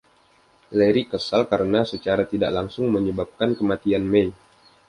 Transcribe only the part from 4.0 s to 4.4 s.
May.